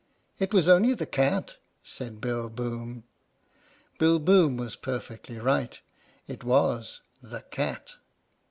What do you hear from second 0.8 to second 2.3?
the cat," said